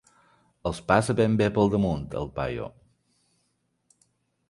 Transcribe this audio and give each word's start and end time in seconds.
Els 0.69 0.79
passa 0.91 1.15
ben 1.19 1.35
bé 1.43 1.51
pel 1.59 1.71
damunt, 1.75 2.09
el 2.23 2.33
paio. 2.41 2.69